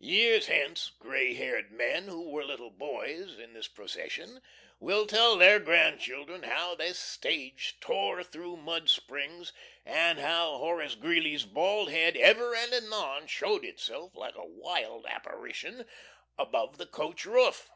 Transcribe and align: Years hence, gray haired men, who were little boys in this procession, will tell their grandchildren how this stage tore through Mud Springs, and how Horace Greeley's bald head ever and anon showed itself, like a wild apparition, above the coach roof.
Years 0.00 0.48
hence, 0.48 0.90
gray 0.90 1.32
haired 1.32 1.72
men, 1.72 2.06
who 2.06 2.28
were 2.28 2.44
little 2.44 2.68
boys 2.68 3.38
in 3.38 3.54
this 3.54 3.68
procession, 3.68 4.42
will 4.78 5.06
tell 5.06 5.38
their 5.38 5.58
grandchildren 5.58 6.42
how 6.42 6.74
this 6.74 6.98
stage 6.98 7.80
tore 7.80 8.22
through 8.22 8.58
Mud 8.58 8.90
Springs, 8.90 9.50
and 9.86 10.18
how 10.18 10.58
Horace 10.58 10.94
Greeley's 10.94 11.46
bald 11.46 11.90
head 11.90 12.18
ever 12.18 12.54
and 12.54 12.74
anon 12.74 13.26
showed 13.28 13.64
itself, 13.64 14.14
like 14.14 14.34
a 14.36 14.44
wild 14.44 15.06
apparition, 15.06 15.86
above 16.36 16.76
the 16.76 16.84
coach 16.84 17.24
roof. 17.24 17.70